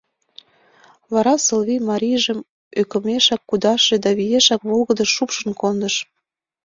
Вара 1.11 1.35
Сылвий 1.45 1.81
марийжым 1.89 2.39
ӧкымешак 2.81 3.41
кудаше 3.49 3.95
да 4.03 4.11
виешак 4.19 4.61
волгыдыш 4.69 5.09
шупшын 5.15 5.49
кондыш. 5.61 5.95